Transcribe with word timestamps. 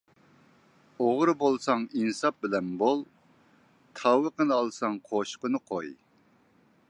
ئوغرى 1.03 1.33
بولساڭ 1.43 1.83
ئىنساپ 1.99 2.39
بىلەن 2.45 2.71
بول، 2.79 3.05
تاۋىقىنى 4.01 4.57
ئالساڭ 4.59 4.97
قوشۇقىنى 5.11 5.61
قوي. 5.73 5.93